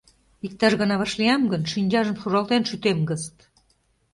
[0.45, 3.35] Иктаж гана вашлиям гын, шинчажым шуралтен шӱтем гыст!